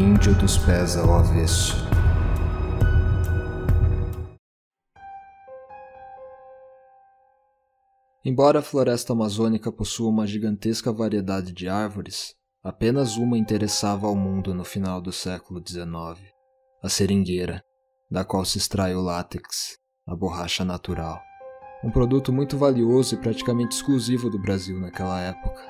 índio 0.00 0.34
dos 0.34 0.56
pés 0.56 0.96
ao 0.96 1.12
avesso. 1.12 1.76
Embora 8.24 8.60
a 8.60 8.62
floresta 8.62 9.12
amazônica 9.12 9.70
possua 9.70 10.08
uma 10.08 10.26
gigantesca 10.26 10.90
variedade 10.90 11.52
de 11.52 11.68
árvores, 11.68 12.34
apenas 12.64 13.18
uma 13.18 13.36
interessava 13.36 14.06
ao 14.06 14.16
mundo 14.16 14.54
no 14.54 14.64
final 14.64 15.02
do 15.02 15.12
século 15.12 15.62
XIX: 15.66 15.86
a 16.82 16.88
seringueira, 16.88 17.62
da 18.10 18.24
qual 18.24 18.42
se 18.46 18.56
extrai 18.56 18.94
o 18.94 19.02
látex, 19.02 19.76
a 20.08 20.16
borracha 20.16 20.64
natural. 20.64 21.20
Um 21.84 21.90
produto 21.90 22.32
muito 22.32 22.56
valioso 22.56 23.14
e 23.14 23.18
praticamente 23.18 23.76
exclusivo 23.76 24.30
do 24.30 24.38
Brasil 24.38 24.80
naquela 24.80 25.20
época. 25.20 25.60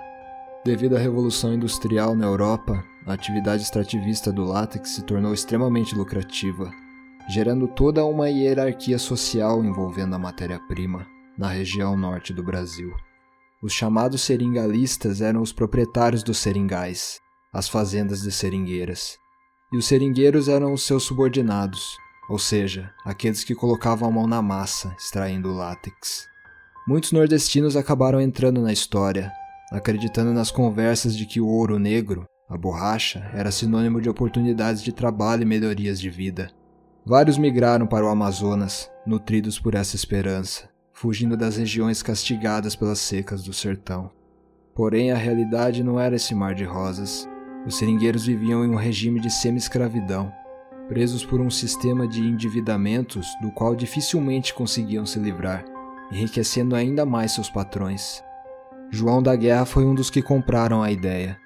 Devido 0.65 0.95
à 0.95 1.01
Revolução 1.01 1.53
Industrial 1.53 2.15
na 2.15 2.27
Europa, 2.27 2.85
a 3.07 3.13
atividade 3.13 3.63
extrativista 3.63 4.33
do 4.33 4.45
látex 4.45 4.91
se 4.91 5.03
tornou 5.03 5.33
extremamente 5.33 5.95
lucrativa, 5.95 6.71
gerando 7.29 7.67
toda 7.69 8.05
uma 8.05 8.29
hierarquia 8.29 8.99
social 8.99 9.65
envolvendo 9.65 10.15
a 10.15 10.19
matéria-prima 10.19 11.07
na 11.39 11.49
região 11.49 11.97
norte 11.97 12.35
do 12.35 12.43
Brasil. 12.43 12.93
Os 13.63 13.73
chamados 13.73 14.23
seringalistas 14.23 15.21
eram 15.21 15.43
os 15.43 15.53
proprietários 15.53 16.23
dos 16.23 16.39
seringais, 16.39 17.19
as 17.53 17.69
fazendas 17.69 18.23
de 18.23 18.33
seringueiras, 18.33 19.17
e 19.73 19.77
os 19.77 19.87
seringueiros 19.87 20.49
eram 20.49 20.73
os 20.73 20.83
seus 20.83 21.05
subordinados, 21.05 21.97
ou 22.29 22.39
seja, 22.39 22.93
aqueles 23.05 23.45
que 23.45 23.55
colocavam 23.55 24.09
a 24.09 24.13
mão 24.13 24.27
na 24.27 24.41
massa, 24.41 24.95
extraindo 24.99 25.51
o 25.51 25.55
látex. 25.55 26.27
Muitos 26.87 27.13
nordestinos 27.13 27.77
acabaram 27.77 28.21
entrando 28.21 28.61
na 28.61 28.73
história, 28.73 29.33
acreditando 29.71 30.33
nas 30.33 30.51
conversas 30.51 31.17
de 31.17 31.27
que 31.27 31.41
o 31.41 31.47
ouro 31.47 31.79
negro, 31.79 32.25
a 32.51 32.57
borracha, 32.57 33.31
era 33.33 33.53
sinônimo 33.53 34.01
de 34.01 34.11
oportunidades 34.11 34.83
de 34.83 34.91
trabalho 34.93 35.43
e 35.43 35.47
melhorias 35.47 36.01
de 36.01 36.11
vida. 36.11 36.51
Vários 37.07 37.39
migraram 37.39 37.87
para 37.87 38.05
o 38.05 38.09
Amazonas, 38.09 38.91
nutridos 39.07 39.59
por 39.61 39.77
essa 39.77 39.95
esperança, 39.95 40.69
fugindo 40.93 41.37
das 41.37 41.57
regiões 41.57 42.03
castigadas 42.03 42.75
pelas 42.75 42.99
secas 42.99 43.45
do 43.45 43.53
sertão. 43.53 44.11
Porém, 44.75 45.13
a 45.13 45.17
realidade 45.17 45.85
não 45.85 45.99
era 46.01 46.17
esse 46.17 46.35
mar 46.35 46.53
de 46.55 46.65
rosas. 46.65 47.29
Os 47.65 47.77
seringueiros 47.77 48.27
viviam 48.27 48.65
em 48.65 48.71
um 48.71 48.77
regime 48.77 49.21
de 49.21 49.31
semi-escravidão, 49.31 50.33
presos 50.89 51.25
por 51.25 51.41
um 51.41 51.51
sistema 51.51 52.09
de 52.09 52.21
endividamentos 52.21 53.29
do 53.41 53.53
qual 53.53 53.77
dificilmente 53.77 54.53
conseguiam 54.53 55.07
se 55.07 55.21
livrar, 55.21 55.65
enriquecendo 56.11 56.75
ainda 56.75 57.07
mais 57.07 57.31
seus 57.31 57.49
patrões. 57.49 58.25
João 58.91 59.23
da 59.23 59.37
Guerra 59.37 59.65
foi 59.65 59.85
um 59.85 59.95
dos 59.95 60.11
que 60.11 60.21
compraram 60.21 60.83
a 60.83 60.91
ideia. 60.91 61.39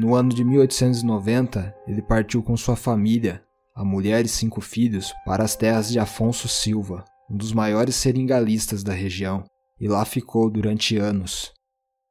No 0.00 0.14
ano 0.14 0.28
de 0.28 0.44
1890, 0.44 1.74
ele 1.88 2.00
partiu 2.00 2.40
com 2.40 2.56
sua 2.56 2.76
família, 2.76 3.42
a 3.74 3.84
mulher 3.84 4.24
e 4.24 4.28
cinco 4.28 4.60
filhos, 4.60 5.12
para 5.26 5.42
as 5.42 5.56
terras 5.56 5.90
de 5.90 5.98
Afonso 5.98 6.46
Silva, 6.46 7.04
um 7.28 7.36
dos 7.36 7.52
maiores 7.52 7.96
seringalistas 7.96 8.84
da 8.84 8.92
região, 8.92 9.42
e 9.80 9.88
lá 9.88 10.04
ficou 10.04 10.48
durante 10.48 10.96
anos. 10.96 11.52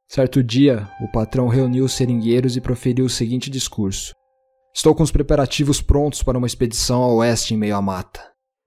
Certo 0.06 0.44
dia, 0.44 0.86
o 1.00 1.10
patrão 1.14 1.48
reuniu 1.48 1.86
os 1.86 1.94
seringueiros 1.94 2.58
e 2.58 2.62
proferiu 2.62 3.06
o 3.06 3.10
seguinte 3.10 3.50
discurso: 3.50 4.14
Estou 4.76 4.94
com 4.94 5.02
os 5.02 5.12
preparativos 5.12 5.82
prontos 5.82 6.22
para 6.22 6.38
uma 6.38 6.48
expedição 6.48 7.02
ao 7.02 7.16
oeste 7.16 7.54
em 7.54 7.58
meio 7.58 7.78
à 7.78 7.82
mata. 7.82 8.20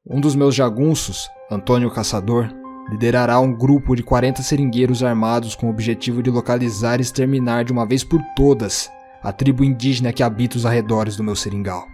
Um 0.09 0.19
dos 0.19 0.35
meus 0.35 0.55
jagunços, 0.55 1.29
Antônio 1.51 1.91
Caçador, 1.91 2.49
liderará 2.89 3.39
um 3.39 3.53
grupo 3.53 3.95
de 3.95 4.03
40 4.03 4.43
seringueiros 4.43 5.03
armados 5.03 5.55
com 5.55 5.67
o 5.67 5.71
objetivo 5.71 6.23
de 6.23 6.31
localizar 6.31 7.01
e 7.01 7.03
exterminar 7.03 7.67
de 7.67 7.73
uma 7.73 7.85
vez 7.85 8.03
por 8.03 8.23
todas 8.35 8.91
a 9.23 9.33
tribo 9.33 9.65
indígena 9.65 10.13
que 10.13 10.23
habita 10.23 10.57
os 10.57 10.67
arredores 10.67 11.17
do 11.17 11.25
meu 11.25 11.37
seringal 11.37 11.87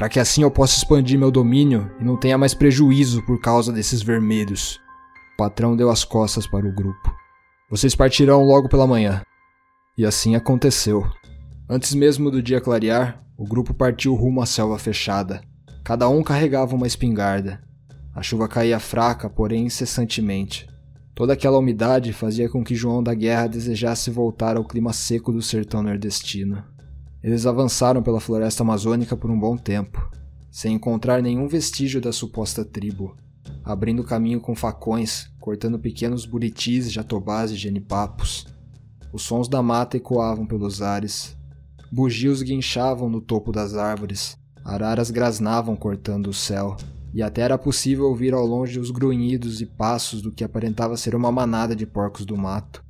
para 0.00 0.08
que 0.08 0.18
assim 0.18 0.40
eu 0.40 0.50
possa 0.50 0.78
expandir 0.78 1.18
meu 1.18 1.30
domínio 1.30 1.90
e 2.00 2.04
não 2.04 2.16
tenha 2.16 2.38
mais 2.38 2.54
prejuízo 2.54 3.22
por 3.26 3.38
causa 3.38 3.70
desses 3.70 4.00
vermelhos. 4.00 4.80
O 5.34 5.36
patrão 5.36 5.76
deu 5.76 5.90
as 5.90 6.04
costas 6.04 6.46
para 6.46 6.66
o 6.66 6.72
grupo. 6.72 7.14
Vocês 7.68 7.94
partirão 7.94 8.42
logo 8.42 8.66
pela 8.66 8.86
manhã. 8.86 9.20
E 9.98 10.06
assim 10.06 10.34
aconteceu. 10.34 11.06
Antes 11.68 11.92
mesmo 11.92 12.30
do 12.30 12.42
dia 12.42 12.62
clarear, 12.62 13.22
o 13.36 13.46
grupo 13.46 13.74
partiu 13.74 14.14
rumo 14.14 14.40
à 14.40 14.46
selva 14.46 14.78
fechada. 14.78 15.42
Cada 15.84 16.08
um 16.08 16.22
carregava 16.22 16.74
uma 16.74 16.86
espingarda. 16.86 17.62
A 18.14 18.22
chuva 18.22 18.48
caía 18.48 18.80
fraca, 18.80 19.28
porém 19.28 19.66
incessantemente. 19.66 20.66
Toda 21.14 21.34
aquela 21.34 21.58
umidade 21.58 22.14
fazia 22.14 22.48
com 22.48 22.64
que 22.64 22.74
João 22.74 23.02
da 23.02 23.12
Guerra 23.12 23.48
desejasse 23.48 24.10
voltar 24.10 24.56
ao 24.56 24.64
clima 24.64 24.94
seco 24.94 25.30
do 25.30 25.42
sertão 25.42 25.82
nordestino. 25.82 26.64
Eles 27.22 27.44
avançaram 27.44 28.02
pela 28.02 28.18
floresta 28.18 28.62
amazônica 28.62 29.14
por 29.14 29.30
um 29.30 29.38
bom 29.38 29.56
tempo, 29.56 30.10
sem 30.50 30.74
encontrar 30.74 31.22
nenhum 31.22 31.46
vestígio 31.46 32.00
da 32.00 32.12
suposta 32.12 32.64
tribo, 32.64 33.14
abrindo 33.62 34.02
caminho 34.02 34.40
com 34.40 34.54
facões, 34.54 35.30
cortando 35.38 35.78
pequenos 35.78 36.24
buritis, 36.24 36.90
jatobás 36.90 37.50
e 37.50 37.56
genipapos. 37.56 38.46
Os 39.12 39.22
sons 39.22 39.48
da 39.48 39.62
mata 39.62 39.98
ecoavam 39.98 40.46
pelos 40.46 40.80
ares. 40.80 41.36
Bugios 41.92 42.42
guinchavam 42.42 43.10
no 43.10 43.20
topo 43.20 43.52
das 43.52 43.74
árvores, 43.74 44.38
araras 44.64 45.10
grasnavam 45.10 45.76
cortando 45.76 46.28
o 46.28 46.32
céu, 46.32 46.74
e 47.12 47.22
até 47.22 47.42
era 47.42 47.58
possível 47.58 48.06
ouvir 48.06 48.32
ao 48.32 48.46
longe 48.46 48.78
os 48.78 48.90
grunhidos 48.90 49.60
e 49.60 49.66
passos 49.66 50.22
do 50.22 50.32
que 50.32 50.44
aparentava 50.44 50.96
ser 50.96 51.14
uma 51.14 51.30
manada 51.30 51.76
de 51.76 51.84
porcos 51.84 52.24
do 52.24 52.36
mato. 52.36 52.82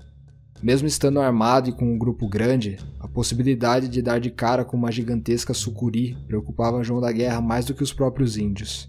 Mesmo 0.62 0.86
estando 0.86 1.20
armado 1.20 1.70
e 1.70 1.72
com 1.72 1.86
um 1.86 1.98
grupo 1.98 2.28
grande, 2.28 2.78
possibilidade 3.10 3.88
de 3.88 4.00
dar 4.00 4.19
de 4.19 4.31
cara 4.31 4.65
com 4.65 4.76
uma 4.76 4.91
gigantesca 4.91 5.53
sucuri 5.53 6.16
preocupava 6.26 6.82
João 6.82 7.00
da 7.00 7.12
Guerra 7.12 7.41
mais 7.41 7.65
do 7.65 7.75
que 7.75 7.82
os 7.82 7.93
próprios 7.93 8.37
índios. 8.37 8.88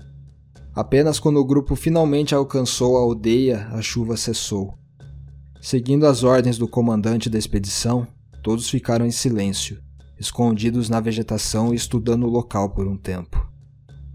Apenas 0.74 1.20
quando 1.20 1.38
o 1.38 1.46
grupo 1.46 1.76
finalmente 1.76 2.34
alcançou 2.34 2.98
a 2.98 3.02
aldeia, 3.02 3.68
a 3.72 3.82
chuva 3.82 4.16
cessou. 4.16 4.78
Seguindo 5.62 6.08
as 6.08 6.24
ordens 6.24 6.58
do 6.58 6.68
comandante 6.68 7.30
da 7.30 7.38
expedição, 7.38 8.08
todos 8.42 8.70
ficaram 8.70 9.06
em 9.06 9.12
silêncio, 9.12 9.82
escondidos 10.18 10.90
na 10.90 11.00
vegetação 11.00 11.74
e 11.74 11.76
estudando 11.76 12.26
o 12.26 12.30
local 12.30 12.70
por 12.70 12.88
um 12.88 12.98
tempo. 12.98 13.46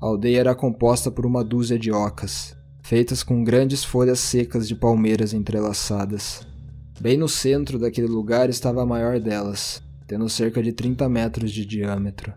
A 0.01 0.07
aldeia 0.07 0.41
era 0.41 0.55
composta 0.55 1.11
por 1.11 1.27
uma 1.27 1.45
dúzia 1.45 1.79
de 1.79 1.93
ocas, 1.93 2.57
feitas 2.83 3.23
com 3.23 3.45
grandes 3.45 3.85
folhas 3.85 4.19
secas 4.19 4.67
de 4.67 4.75
palmeiras 4.75 5.35
entrelaçadas. 5.35 6.47
Bem 7.01 7.17
no 7.17 7.29
centro 7.29 7.79
daquele 7.79 8.07
lugar 8.07 8.49
estava 8.49 8.83
a 8.83 8.87
maior 8.87 9.21
delas, 9.21 9.83
tendo 10.07 10.29
cerca 10.29 10.63
de 10.63 10.73
30 10.73 11.09
metros 11.09 11.51
de 11.51 11.67
diâmetro. 11.67 12.33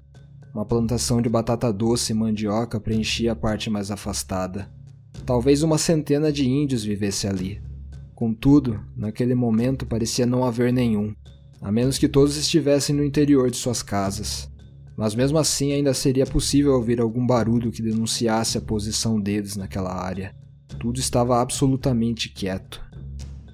Uma 0.54 0.66
plantação 0.66 1.22
de 1.22 1.30
batata 1.30 1.72
doce 1.72 2.12
e 2.12 2.16
mandioca 2.16 2.80
preenchia 2.80 3.34
a 3.34 3.36
parte 3.36 3.70
mais 3.70 3.92
afastada. 3.92 4.70
Talvez 5.26 5.62
uma 5.62 5.78
centena 5.78 6.32
de 6.32 6.48
índios 6.48 6.84
vivesse 6.84 7.28
ali. 7.28 7.62
Contudo, 8.16 8.80
naquele 8.98 9.36
momento 9.36 9.86
parecia 9.86 10.26
não 10.26 10.44
haver 10.44 10.74
nenhum, 10.74 11.14
a 11.62 11.72
menos 11.72 11.98
que 11.98 12.08
todos 12.08 12.36
estivessem 12.36 12.96
no 12.96 13.04
interior 13.04 13.50
de 13.52 13.58
suas 13.58 13.84
casas. 13.84 14.50
Mas 14.98 15.16
mesmo 15.16 15.38
assim 15.38 15.72
ainda 15.72 15.94
seria 15.94 16.26
possível 16.26 16.74
ouvir 16.74 17.00
algum 17.00 17.26
barulho 17.26 17.72
que 17.72 17.82
denunciasse 17.82 18.58
a 18.58 18.62
posição 18.62 19.22
deles 19.22 19.56
naquela 19.56 19.94
área. 19.94 20.36
Tudo 20.80 21.00
estava 21.00 21.40
absolutamente 21.42 22.28
quieto. 22.28 22.82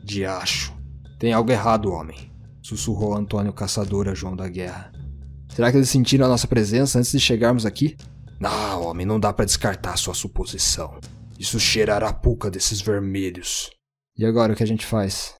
Diacho. 0.04 0.74
Tem 1.20 1.34
algo 1.34 1.52
errado, 1.52 1.92
homem, 1.92 2.32
sussurrou 2.66 3.14
Antônio 3.16 3.54
Caçador 3.54 4.10
a 4.10 4.16
João 4.16 4.36
da 4.36 4.50
Guerra. 4.50 4.92
Será 5.50 5.70
que 5.70 5.78
eles 5.78 5.90
sentiram 5.90 6.26
a 6.26 6.30
nossa 6.30 6.48
presença 6.48 6.98
antes 6.98 7.12
de 7.12 7.20
chegarmos 7.20 7.64
aqui? 7.64 7.96
Não, 8.40 8.82
homem, 8.84 9.06
não 9.06 9.20
dá 9.20 9.32
para 9.32 9.46
descartar 9.46 9.96
sua 9.98 10.16
suposição. 10.16 11.00
Isso 11.38 11.60
cheira 11.60 11.94
a 11.94 11.98
arapuca 11.98 12.50
desses 12.50 12.82
vermelhos. 12.82 13.70
E 14.18 14.26
agora 14.26 14.54
o 14.54 14.56
que 14.56 14.64
a 14.64 14.68
gente 14.68 14.84
faz? 14.84 15.36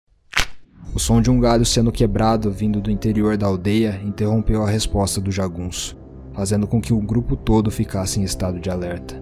O 0.94 1.00
som 1.00 1.20
de 1.20 1.32
um 1.32 1.40
galho 1.40 1.66
sendo 1.66 1.92
quebrado 1.92 2.52
vindo 2.52 2.80
do 2.80 2.92
interior 2.92 3.36
da 3.38 3.48
aldeia 3.48 4.00
interrompeu 4.06 4.62
a 4.62 4.70
resposta 4.70 5.20
do 5.20 5.32
jagunço, 5.32 5.98
fazendo 6.32 6.68
com 6.68 6.80
que 6.80 6.94
o 6.94 7.02
grupo 7.02 7.36
todo 7.36 7.72
ficasse 7.72 8.20
em 8.20 8.24
estado 8.24 8.60
de 8.60 8.70
alerta. 8.70 9.20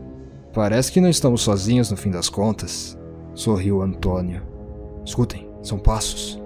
Parece 0.54 0.92
que 0.92 1.00
não 1.00 1.10
estamos 1.10 1.42
sozinhos 1.42 1.90
no 1.90 1.96
fim 1.96 2.12
das 2.12 2.28
contas, 2.28 2.98
sorriu 3.34 3.82
Antônio. 3.82 4.46
Escutem, 5.06 5.50
são 5.62 5.80
passos. 5.80 6.43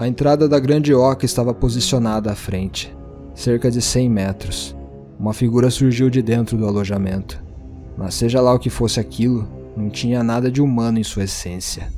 A 0.00 0.08
entrada 0.08 0.48
da 0.48 0.58
grande 0.58 0.94
oca 0.94 1.26
estava 1.26 1.52
posicionada 1.52 2.32
à 2.32 2.34
frente, 2.34 2.96
cerca 3.34 3.70
de 3.70 3.82
100 3.82 4.08
metros. 4.08 4.76
Uma 5.18 5.34
figura 5.34 5.70
surgiu 5.70 6.08
de 6.08 6.22
dentro 6.22 6.56
do 6.56 6.66
alojamento. 6.66 7.38
Mas 7.98 8.14
seja 8.14 8.40
lá 8.40 8.54
o 8.54 8.58
que 8.58 8.70
fosse 8.70 8.98
aquilo, 8.98 9.46
não 9.76 9.90
tinha 9.90 10.24
nada 10.24 10.50
de 10.50 10.62
humano 10.62 10.98
em 10.98 11.02
sua 11.02 11.24
essência. 11.24 11.92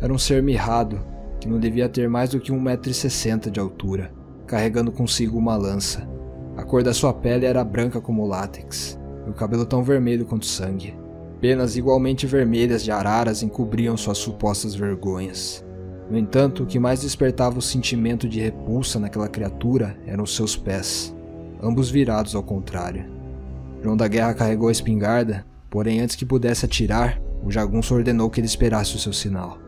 Era 0.00 0.12
um 0.12 0.16
ser 0.16 0.40
mirrado, 0.44 1.00
que 1.40 1.48
não 1.48 1.58
devia 1.58 1.88
ter 1.88 2.08
mais 2.08 2.30
do 2.30 2.38
que 2.38 2.52
1,60m 2.52 3.50
de 3.50 3.58
altura, 3.58 4.12
carregando 4.46 4.92
consigo 4.92 5.36
uma 5.36 5.56
lança. 5.56 6.08
A 6.56 6.62
cor 6.62 6.84
da 6.84 6.94
sua 6.94 7.12
pele 7.12 7.46
era 7.46 7.64
branca 7.64 8.00
como 8.00 8.28
látex, 8.28 8.96
e 9.26 9.30
o 9.30 9.34
cabelo 9.34 9.66
tão 9.66 9.82
vermelho 9.82 10.24
quanto 10.24 10.46
sangue. 10.46 10.94
Penas 11.40 11.76
igualmente 11.76 12.28
vermelhas 12.28 12.84
de 12.84 12.92
araras 12.92 13.42
encobriam 13.42 13.96
suas 13.96 14.18
supostas 14.18 14.72
vergonhas. 14.72 15.68
No 16.10 16.18
entanto, 16.18 16.64
o 16.64 16.66
que 16.66 16.78
mais 16.78 17.02
despertava 17.02 17.58
o 17.58 17.62
sentimento 17.62 18.28
de 18.28 18.40
repulsa 18.40 18.98
naquela 18.98 19.28
criatura 19.28 19.96
eram 20.04 20.26
seus 20.26 20.56
pés. 20.56 21.14
ambos 21.62 21.90
virados 21.90 22.34
ao 22.34 22.42
contrário. 22.42 23.04
João 23.82 23.96
da 23.96 24.08
Guerra 24.08 24.32
carregou 24.32 24.68
a 24.68 24.72
espingarda, 24.72 25.44
porém 25.68 26.00
antes 26.00 26.16
que 26.16 26.24
pudesse 26.24 26.64
atirar, 26.64 27.20
o 27.44 27.50
jagunço 27.50 27.94
ordenou 27.94 28.30
que 28.30 28.40
ele 28.40 28.46
esperasse 28.46 28.96
o 28.96 28.98
seu 28.98 29.12
sinal. 29.12 29.58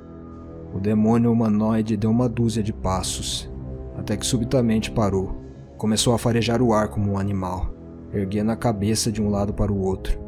O 0.75 0.81
demônio 0.81 1.31
humanoide 1.31 1.97
deu 1.97 2.11
uma 2.11 2.31
dúzia 2.31 2.63
de 2.63 2.73
passos, 2.73 3.51
até 3.97 4.17
que 4.17 4.27
subitamente 4.27 4.91
parou. 4.91 5.37
Começou 5.77 6.15
a 6.15 6.19
farejar 6.19 6.63
o 6.63 6.73
ar 6.73 6.89
como 6.89 7.13
um 7.13 7.19
animal, 7.19 7.75
erguendo 8.13 8.53
a 8.53 8.57
cabeça 8.57 9.13
de 9.13 9.21
um 9.21 9.29
lado 9.29 9.53
para 9.53 9.71
o 9.71 9.83
outro. 9.83 10.22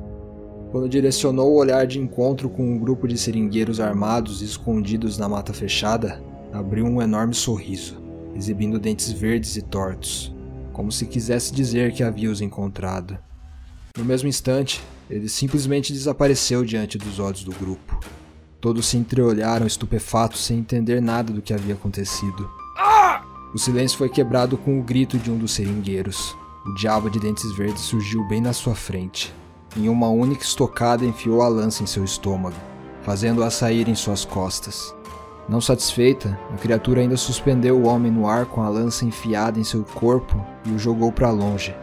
Quando 0.75 0.89
direcionou 0.89 1.53
o 1.53 1.57
olhar 1.57 1.87
de 1.87 2.01
encontro 2.01 2.51
com 2.51 2.75
um 2.75 2.77
grupo 2.77 3.07
de 3.07 3.17
seringueiros 3.17 3.79
armados 3.79 4.43
escondidos 4.43 5.17
na 5.17 5.29
mata 5.29 5.53
fechada, 5.53 6.21
abriu 6.53 6.85
um 6.85 7.01
enorme 7.01 7.33
sorriso, 7.33 7.97
exibindo 8.35 8.81
dentes 8.81 9.13
verdes 9.13 9.55
e 9.55 9.63
tortos, 9.63 10.35
como 10.73 10.91
se 10.91 11.07
quisesse 11.07 11.55
dizer 11.55 11.93
que 11.93 12.03
havia 12.03 12.29
os 12.29 12.41
encontrado. 12.41 13.17
No 13.97 14.05
mesmo 14.05 14.29
instante, 14.29 14.83
ele 15.09 15.29
simplesmente 15.29 15.93
desapareceu 15.93 16.65
diante 16.65 16.99
dos 16.99 17.21
olhos 17.21 17.45
do 17.45 17.53
grupo. 17.53 18.01
Todos 18.61 18.87
se 18.87 18.97
entreolharam 18.97 19.69
estupefatos 19.69 20.45
sem 20.45 20.59
entender 20.59 21.01
nada 21.01 21.33
do 21.33 21.41
que 21.41 21.55
havia 21.55 21.75
acontecido. 21.75 22.51
O 23.55 23.59
silêncio 23.59 23.97
foi 23.97 24.09
quebrado 24.09 24.59
com 24.59 24.81
o 24.81 24.83
grito 24.83 25.19
de 25.19 25.31
um 25.31 25.39
dos 25.39 25.53
seringueiros. 25.53 26.37
O 26.67 26.75
diabo 26.75 27.09
de 27.09 27.21
dentes 27.21 27.57
verdes 27.57 27.83
surgiu 27.83 28.27
bem 28.27 28.41
na 28.41 28.53
sua 28.53 28.75
frente. 28.75 29.33
Em 29.77 29.89
uma 29.89 30.09
única 30.09 30.45
estocada 30.45 31.05
enfiou 31.05 31.43
a 31.43 31.49
lança 31.49 31.83
em 31.83 31.87
seu 31.87 32.05
estômago, 32.05 32.55
fazendo-a 33.03 33.51
sair 33.51 33.89
em 33.89 33.95
suas 33.95 34.25
costas. 34.25 34.95
Não 35.49 35.61
satisfeita, 35.61 36.39
a 36.53 36.57
criatura 36.57 37.01
ainda 37.01 37.17
suspendeu 37.17 37.77
o 37.77 37.87
homem 37.87 38.11
no 38.11 38.29
ar 38.29 38.47
com 38.47 38.63
a 38.63 38.69
lança 38.69 39.05
enfiada 39.05 39.59
em 39.59 39.65
seu 39.65 39.85
corpo 39.95 40.43
e 40.65 40.71
o 40.71 40.79
jogou 40.79 41.11
para 41.11 41.31
longe. 41.31 41.75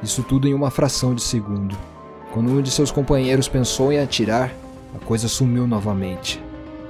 Isso 0.00 0.22
tudo 0.22 0.46
em 0.46 0.54
uma 0.54 0.70
fração 0.70 1.12
de 1.12 1.22
segundo. 1.22 1.76
Quando 2.32 2.50
um 2.50 2.62
de 2.62 2.70
seus 2.70 2.92
companheiros 2.92 3.48
pensou 3.48 3.92
em 3.92 3.98
atirar, 3.98 4.52
a 4.94 5.04
coisa 5.04 5.26
sumiu 5.26 5.66
novamente. 5.66 6.42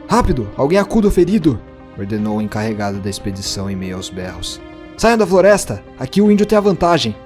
Rápido! 0.09 0.49
Alguém 0.57 0.79
acuda 0.79 1.09
o 1.09 1.11
ferido! 1.11 1.59
ordenou 1.99 2.39
o 2.39 2.43
encarregado 2.43 2.99
da 2.99 3.11
expedição 3.11 3.71
em 3.71 3.77
meio 3.77 3.97
aos 3.97 4.11
berros. 4.11 4.61
Saiam 4.97 5.17
da 5.17 5.27
floresta! 5.27 5.83
Aqui 5.99 6.21
o 6.21 6.31
índio 6.31 6.47
tem 6.47 6.57
a 6.57 6.61
vantagem! 6.61 7.17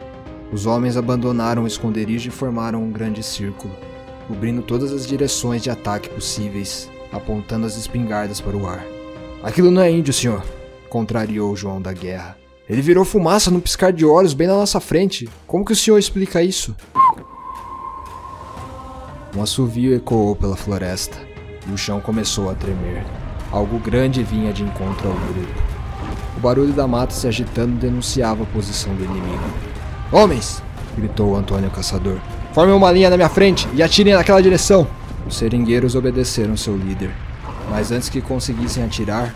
Os 0.54 0.66
homens 0.66 0.96
abandonaram 0.96 1.64
o 1.64 1.66
esconderijo 1.66 2.28
e 2.28 2.30
formaram 2.30 2.80
um 2.80 2.92
grande 2.92 3.24
círculo, 3.24 3.74
cobrindo 4.28 4.62
todas 4.62 4.92
as 4.92 5.04
direções 5.04 5.60
de 5.60 5.68
ataque 5.68 6.08
possíveis, 6.08 6.88
apontando 7.12 7.66
as 7.66 7.76
espingardas 7.76 8.40
para 8.40 8.56
o 8.56 8.64
ar. 8.64 8.86
Aquilo 9.42 9.68
não 9.68 9.82
é 9.82 9.90
índio, 9.90 10.12
senhor, 10.12 10.44
contrariou 10.88 11.56
João 11.56 11.82
da 11.82 11.92
Guerra. 11.92 12.38
Ele 12.70 12.80
virou 12.80 13.04
fumaça 13.04 13.50
num 13.50 13.58
piscar 13.58 13.92
de 13.92 14.06
olhos 14.06 14.32
bem 14.32 14.46
na 14.46 14.54
nossa 14.54 14.78
frente. 14.78 15.28
Como 15.44 15.64
que 15.64 15.72
o 15.72 15.76
senhor 15.76 15.98
explica 15.98 16.40
isso? 16.40 16.72
Um 19.36 19.42
assovio 19.42 19.92
ecoou 19.92 20.36
pela 20.36 20.54
floresta 20.54 21.18
e 21.68 21.72
o 21.72 21.76
chão 21.76 22.00
começou 22.00 22.48
a 22.48 22.54
tremer. 22.54 23.04
Algo 23.50 23.80
grande 23.80 24.22
vinha 24.22 24.52
de 24.52 24.62
encontro 24.62 25.08
ao 25.08 25.14
grupo. 25.14 25.62
O 26.36 26.40
barulho 26.40 26.72
da 26.72 26.86
mata 26.86 27.12
se 27.12 27.26
agitando 27.26 27.74
denunciava 27.74 28.44
a 28.44 28.46
posição 28.46 28.94
do 28.94 29.04
inimigo. 29.04 29.73
Homens! 30.14 30.62
gritou 30.96 31.34
Antônio 31.34 31.68
Caçador. 31.72 32.20
Formem 32.52 32.72
uma 32.72 32.92
linha 32.92 33.10
na 33.10 33.16
minha 33.16 33.28
frente 33.28 33.68
e 33.74 33.82
atirem 33.82 34.14
naquela 34.14 34.40
direção! 34.40 34.86
Os 35.26 35.36
seringueiros 35.36 35.96
obedeceram 35.96 36.56
seu 36.56 36.76
líder, 36.76 37.10
mas 37.68 37.90
antes 37.90 38.08
que 38.08 38.20
conseguissem 38.20 38.84
atirar, 38.84 39.34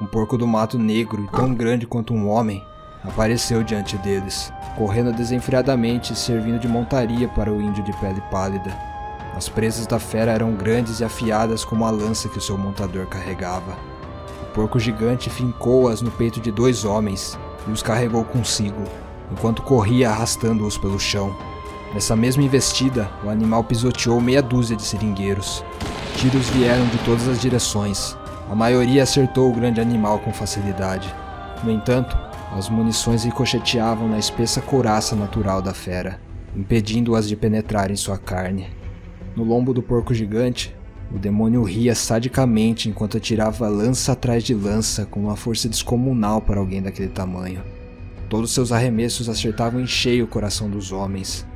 um 0.00 0.04
porco 0.04 0.36
do 0.36 0.44
mato 0.44 0.80
negro 0.80 1.22
e 1.22 1.28
tão 1.36 1.54
grande 1.54 1.86
quanto 1.86 2.12
um 2.12 2.28
homem 2.28 2.60
apareceu 3.04 3.62
diante 3.62 3.96
deles, 3.98 4.52
correndo 4.76 5.12
desenfreadamente 5.12 6.12
e 6.12 6.16
servindo 6.16 6.58
de 6.58 6.66
montaria 6.66 7.28
para 7.28 7.52
o 7.52 7.62
índio 7.62 7.84
de 7.84 7.92
pele 8.00 8.20
pálida. 8.28 8.76
As 9.36 9.48
presas 9.48 9.86
da 9.86 10.00
fera 10.00 10.32
eram 10.32 10.54
grandes 10.54 10.98
e 10.98 11.04
afiadas 11.04 11.64
como 11.64 11.84
a 11.84 11.90
lança 11.90 12.28
que 12.28 12.38
o 12.38 12.42
seu 12.42 12.58
montador 12.58 13.06
carregava. 13.06 13.78
O 14.42 14.46
porco 14.46 14.80
gigante 14.80 15.30
fincou-as 15.30 16.02
no 16.02 16.10
peito 16.10 16.40
de 16.40 16.50
dois 16.50 16.84
homens 16.84 17.38
e 17.68 17.70
os 17.70 17.80
carregou 17.80 18.24
consigo, 18.24 18.82
enquanto 19.30 19.62
corria 19.62 20.10
arrastando-os 20.10 20.78
pelo 20.78 20.98
chão. 20.98 21.36
Nessa 21.94 22.14
mesma 22.14 22.42
investida, 22.42 23.10
o 23.24 23.28
animal 23.28 23.64
pisoteou 23.64 24.20
meia 24.20 24.42
dúzia 24.42 24.76
de 24.76 24.82
seringueiros. 24.82 25.64
Tiros 26.16 26.48
vieram 26.50 26.86
de 26.86 26.98
todas 26.98 27.28
as 27.28 27.40
direções. 27.40 28.16
A 28.50 28.54
maioria 28.54 29.02
acertou 29.02 29.50
o 29.50 29.54
grande 29.54 29.80
animal 29.80 30.18
com 30.18 30.32
facilidade. 30.32 31.12
No 31.64 31.70
entanto, 31.70 32.16
as 32.52 32.68
munições 32.68 33.24
ricocheteavam 33.24 34.08
na 34.08 34.18
espessa 34.18 34.60
couraça 34.60 35.16
natural 35.16 35.60
da 35.60 35.74
fera, 35.74 36.20
impedindo-as 36.54 37.28
de 37.28 37.36
penetrar 37.36 37.90
em 37.90 37.96
sua 37.96 38.18
carne. 38.18 38.68
No 39.34 39.44
lombo 39.44 39.74
do 39.74 39.82
porco 39.82 40.14
gigante, 40.14 40.74
o 41.12 41.18
demônio 41.18 41.62
ria 41.62 41.94
sadicamente 41.94 42.88
enquanto 42.88 43.16
atirava 43.16 43.68
lança 43.68 44.12
atrás 44.12 44.42
de 44.42 44.54
lança 44.54 45.06
com 45.06 45.20
uma 45.20 45.36
força 45.36 45.68
descomunal 45.68 46.40
para 46.40 46.58
alguém 46.58 46.82
daquele 46.82 47.08
tamanho. 47.08 47.62
Todos 48.28 48.50
seus 48.50 48.72
arremessos 48.72 49.28
acertavam 49.28 49.80
em 49.80 49.86
cheio 49.86 50.24
o 50.24 50.28
coração 50.28 50.68
dos 50.68 50.90
homens. 50.90 51.46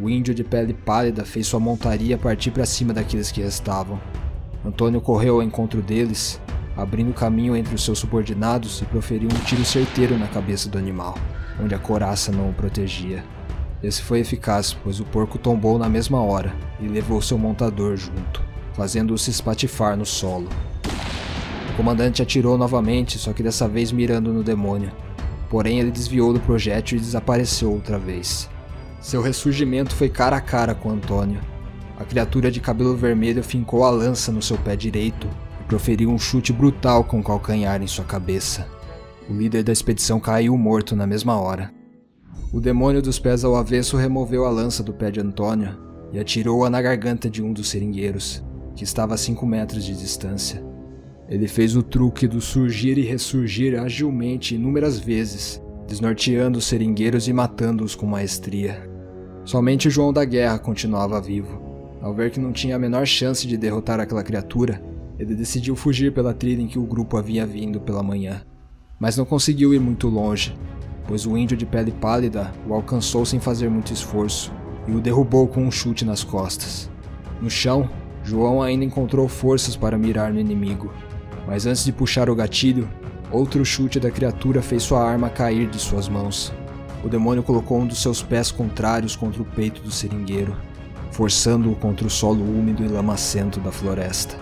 O 0.00 0.08
índio 0.08 0.32
de 0.32 0.44
pele 0.44 0.72
pálida 0.72 1.24
fez 1.24 1.48
sua 1.48 1.58
montaria 1.58 2.16
partir 2.16 2.52
para 2.52 2.64
cima 2.64 2.94
daqueles 2.94 3.32
que 3.32 3.42
restavam. 3.42 4.00
Antônio 4.64 5.00
correu 5.00 5.36
ao 5.36 5.42
encontro 5.42 5.82
deles, 5.82 6.40
abrindo 6.76 7.12
caminho 7.12 7.56
entre 7.56 7.74
os 7.74 7.82
seus 7.82 7.98
subordinados 7.98 8.80
e 8.82 8.84
proferiu 8.84 9.28
um 9.28 9.44
tiro 9.44 9.64
certeiro 9.64 10.16
na 10.16 10.28
cabeça 10.28 10.68
do 10.68 10.78
animal, 10.78 11.16
onde 11.60 11.74
a 11.74 11.78
coraça 11.78 12.30
não 12.30 12.50
o 12.50 12.54
protegia. 12.54 13.24
Esse 13.82 14.00
foi 14.00 14.20
eficaz, 14.20 14.76
pois 14.84 15.00
o 15.00 15.04
porco 15.04 15.38
tombou 15.38 15.76
na 15.76 15.88
mesma 15.88 16.22
hora 16.22 16.54
e 16.80 16.86
levou 16.86 17.20
seu 17.20 17.36
montador 17.36 17.96
junto, 17.96 18.42
fazendo-o 18.74 19.18
se 19.18 19.30
espatifar 19.30 19.96
no 19.96 20.06
solo. 20.06 20.48
O 21.70 21.76
comandante 21.76 22.22
atirou 22.22 22.56
novamente, 22.56 23.18
só 23.18 23.32
que 23.32 23.42
dessa 23.42 23.66
vez 23.66 23.90
mirando 23.90 24.32
no 24.32 24.44
demônio. 24.44 24.92
Porém, 25.48 25.80
ele 25.80 25.90
desviou 25.90 26.32
do 26.32 26.40
projétil 26.40 26.98
e 26.98 27.00
desapareceu 27.00 27.72
outra 27.72 27.98
vez. 27.98 28.48
Seu 29.00 29.22
ressurgimento 29.22 29.94
foi 29.94 30.08
cara 30.08 30.36
a 30.36 30.40
cara 30.40 30.74
com 30.74 30.90
Antônio. 30.90 31.40
A 31.98 32.04
criatura 32.04 32.50
de 32.50 32.60
cabelo 32.60 32.96
vermelho 32.96 33.42
fincou 33.42 33.84
a 33.84 33.90
lança 33.90 34.32
no 34.32 34.42
seu 34.42 34.58
pé 34.58 34.74
direito 34.74 35.28
e 35.60 35.64
proferiu 35.64 36.10
um 36.10 36.18
chute 36.18 36.52
brutal 36.52 37.04
com 37.04 37.20
o 37.20 37.22
calcanhar 37.22 37.80
em 37.82 37.86
sua 37.86 38.04
cabeça. 38.04 38.66
O 39.28 39.32
líder 39.32 39.62
da 39.62 39.72
expedição 39.72 40.20
caiu 40.20 40.56
morto 40.58 40.94
na 40.94 41.06
mesma 41.06 41.40
hora. 41.40 41.72
O 42.52 42.60
demônio 42.60 43.00
dos 43.00 43.18
pés 43.18 43.44
ao 43.44 43.56
avesso 43.56 43.96
removeu 43.96 44.44
a 44.44 44.50
lança 44.50 44.82
do 44.82 44.92
pé 44.92 45.10
de 45.10 45.20
Antônio 45.20 45.76
e 46.12 46.18
atirou-a 46.18 46.70
na 46.70 46.80
garganta 46.80 47.28
de 47.28 47.42
um 47.42 47.52
dos 47.52 47.68
seringueiros, 47.68 48.44
que 48.74 48.84
estava 48.84 49.14
a 49.14 49.18
cinco 49.18 49.46
metros 49.46 49.84
de 49.84 49.96
distância. 49.96 50.64
Ele 51.28 51.48
fez 51.48 51.74
o 51.74 51.82
truque 51.82 52.28
do 52.28 52.40
surgir 52.40 52.98
e 52.98 53.02
ressurgir 53.02 53.80
agilmente 53.80 54.54
inúmeras 54.54 54.98
vezes, 54.98 55.60
desnorteando 55.88 56.58
os 56.58 56.66
seringueiros 56.66 57.26
e 57.26 57.32
matando-os 57.32 57.96
com 57.96 58.06
maestria. 58.06 58.88
Somente 59.44 59.90
João 59.90 60.12
da 60.12 60.24
Guerra 60.24 60.58
continuava 60.58 61.20
vivo. 61.20 61.60
Ao 62.00 62.14
ver 62.14 62.30
que 62.30 62.38
não 62.38 62.52
tinha 62.52 62.76
a 62.76 62.78
menor 62.78 63.06
chance 63.06 63.44
de 63.46 63.56
derrotar 63.56 63.98
aquela 63.98 64.22
criatura, 64.22 64.80
ele 65.18 65.34
decidiu 65.34 65.74
fugir 65.74 66.12
pela 66.12 66.32
trilha 66.32 66.62
em 66.62 66.68
que 66.68 66.78
o 66.78 66.86
grupo 66.86 67.16
havia 67.16 67.44
vindo 67.44 67.80
pela 67.80 68.02
manhã. 68.02 68.42
Mas 68.98 69.16
não 69.16 69.24
conseguiu 69.24 69.74
ir 69.74 69.80
muito 69.80 70.08
longe, 70.08 70.56
pois 71.08 71.26
o 71.26 71.36
índio 71.36 71.56
de 71.56 71.66
pele 71.66 71.90
pálida 71.90 72.52
o 72.68 72.74
alcançou 72.74 73.26
sem 73.26 73.40
fazer 73.40 73.68
muito 73.68 73.92
esforço 73.92 74.52
e 74.86 74.92
o 74.92 75.00
derrubou 75.00 75.48
com 75.48 75.64
um 75.64 75.70
chute 75.72 76.04
nas 76.04 76.22
costas. 76.22 76.88
No 77.42 77.50
chão, 77.50 77.90
João 78.22 78.62
ainda 78.62 78.84
encontrou 78.84 79.26
forças 79.26 79.76
para 79.76 79.98
mirar 79.98 80.32
no 80.32 80.40
inimigo, 80.40 80.92
mas 81.46 81.66
antes 81.66 81.84
de 81.84 81.92
puxar 81.92 82.28
o 82.28 82.34
gatilho, 82.34 82.88
outro 83.30 83.64
chute 83.64 84.00
da 84.00 84.10
criatura 84.10 84.60
fez 84.60 84.82
sua 84.82 85.02
arma 85.02 85.30
cair 85.30 85.68
de 85.68 85.78
suas 85.78 86.08
mãos. 86.08 86.52
O 87.04 87.08
demônio 87.08 87.42
colocou 87.42 87.78
um 87.78 87.86
dos 87.86 88.02
seus 88.02 88.22
pés 88.22 88.50
contrários 88.50 89.14
contra 89.14 89.40
o 89.40 89.44
peito 89.44 89.80
do 89.82 89.90
seringueiro, 89.90 90.56
forçando-o 91.12 91.76
contra 91.76 92.06
o 92.06 92.10
solo 92.10 92.42
úmido 92.42 92.84
e 92.84 92.88
lamacento 92.88 93.60
da 93.60 93.70
floresta. 93.70 94.36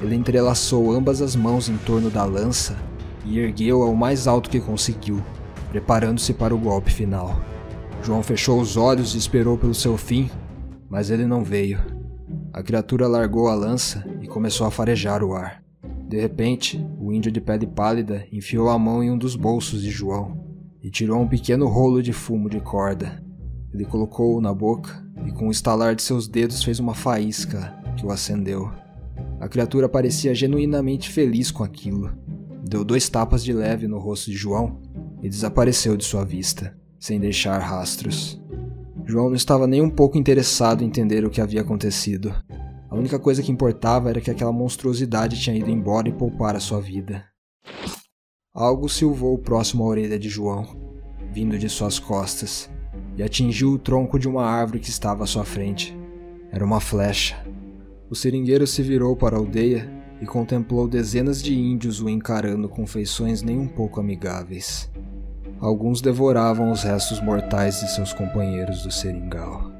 Ele 0.00 0.16
entrelaçou 0.16 0.92
ambas 0.92 1.22
as 1.22 1.36
mãos 1.36 1.68
em 1.68 1.76
torno 1.76 2.10
da 2.10 2.24
lança 2.24 2.76
e 3.24 3.38
ergueu-a 3.38 3.86
o 3.86 3.96
mais 3.96 4.26
alto 4.26 4.50
que 4.50 4.60
conseguiu, 4.60 5.22
preparando-se 5.70 6.34
para 6.34 6.54
o 6.54 6.58
golpe 6.58 6.90
final. 6.90 7.40
João 8.02 8.22
fechou 8.22 8.60
os 8.60 8.76
olhos 8.76 9.14
e 9.14 9.18
esperou 9.18 9.56
pelo 9.56 9.74
seu 9.74 9.96
fim, 9.96 10.28
mas 10.90 11.08
ele 11.08 11.24
não 11.24 11.44
veio. 11.44 11.80
A 12.52 12.62
criatura 12.62 13.06
largou 13.06 13.48
a 13.48 13.54
lança 13.54 14.04
e 14.20 14.26
começou 14.26 14.66
a 14.66 14.70
farejar 14.70 15.22
o 15.22 15.34
ar. 15.34 15.61
De 16.12 16.20
repente, 16.20 16.78
o 17.00 17.10
índio 17.10 17.32
de 17.32 17.40
pele 17.40 17.66
pálida 17.66 18.26
enfiou 18.30 18.68
a 18.68 18.78
mão 18.78 19.02
em 19.02 19.10
um 19.10 19.16
dos 19.16 19.34
bolsos 19.34 19.80
de 19.80 19.90
João 19.90 20.44
e 20.82 20.90
tirou 20.90 21.18
um 21.18 21.26
pequeno 21.26 21.66
rolo 21.66 22.02
de 22.02 22.12
fumo 22.12 22.50
de 22.50 22.60
corda. 22.60 23.24
Ele 23.72 23.86
colocou-o 23.86 24.38
na 24.38 24.52
boca 24.52 25.02
e, 25.26 25.32
com 25.32 25.48
o 25.48 25.50
estalar 25.50 25.94
de 25.94 26.02
seus 26.02 26.28
dedos, 26.28 26.62
fez 26.62 26.78
uma 26.78 26.92
faísca 26.92 27.74
que 27.96 28.04
o 28.04 28.10
acendeu. 28.10 28.70
A 29.40 29.48
criatura 29.48 29.88
parecia 29.88 30.34
genuinamente 30.34 31.08
feliz 31.08 31.50
com 31.50 31.64
aquilo. 31.64 32.12
Deu 32.62 32.84
dois 32.84 33.08
tapas 33.08 33.42
de 33.42 33.54
leve 33.54 33.88
no 33.88 33.98
rosto 33.98 34.30
de 34.30 34.36
João 34.36 34.82
e 35.22 35.30
desapareceu 35.30 35.96
de 35.96 36.04
sua 36.04 36.26
vista. 36.26 36.76
sem 37.00 37.18
deixar 37.18 37.58
rastros. 37.58 38.38
João 39.06 39.28
não 39.28 39.34
estava 39.34 39.66
nem 39.66 39.80
um 39.80 39.88
pouco 39.88 40.18
interessado 40.18 40.84
em 40.84 40.86
entender 40.88 41.24
o 41.24 41.30
que 41.30 41.40
havia 41.40 41.62
acontecido. 41.62 42.34
A 42.92 42.94
única 42.94 43.18
coisa 43.18 43.42
que 43.42 43.50
importava 43.50 44.10
era 44.10 44.20
que 44.20 44.30
aquela 44.30 44.52
monstruosidade 44.52 45.40
tinha 45.40 45.56
ido 45.56 45.70
embora 45.70 46.10
e 46.10 46.12
poupar 46.12 46.54
a 46.54 46.60
sua 46.60 46.78
vida. 46.78 47.24
Algo 48.54 48.86
silvou 48.86 49.38
próximo 49.38 49.82
à 49.82 49.86
orelha 49.86 50.18
de 50.18 50.28
João, 50.28 50.76
vindo 51.32 51.58
de 51.58 51.70
suas 51.70 51.98
costas, 51.98 52.68
e 53.16 53.22
atingiu 53.22 53.70
o 53.70 53.78
tronco 53.78 54.18
de 54.18 54.28
uma 54.28 54.44
árvore 54.44 54.78
que 54.78 54.90
estava 54.90 55.24
à 55.24 55.26
sua 55.26 55.42
frente. 55.42 55.98
Era 56.50 56.62
uma 56.62 56.80
flecha. 56.80 57.42
O 58.10 58.14
seringueiro 58.14 58.66
se 58.66 58.82
virou 58.82 59.16
para 59.16 59.36
a 59.36 59.38
aldeia 59.38 59.90
e 60.20 60.26
contemplou 60.26 60.86
dezenas 60.86 61.42
de 61.42 61.58
índios 61.58 62.02
o 62.02 62.10
encarando 62.10 62.68
com 62.68 62.86
feições 62.86 63.40
nem 63.40 63.58
um 63.58 63.68
pouco 63.68 64.00
amigáveis. 64.00 64.90
Alguns 65.58 66.02
devoravam 66.02 66.70
os 66.70 66.82
restos 66.82 67.22
mortais 67.22 67.80
de 67.80 67.90
seus 67.90 68.12
companheiros 68.12 68.82
do 68.82 68.92
seringal. 68.92 69.71